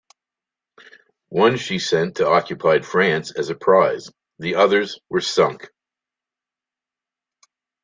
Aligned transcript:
One 1.29 1.57
she 1.57 1.77
sent 1.77 2.15
to 2.15 2.25
occupied 2.27 2.87
France 2.87 3.29
as 3.29 3.51
a 3.51 3.55
prize; 3.55 4.09
the 4.39 4.55
others 4.55 4.99
were 5.11 5.21
sunk. 5.21 5.69